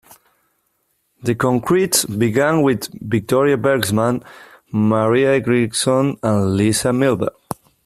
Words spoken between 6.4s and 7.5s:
Lisa Milberg.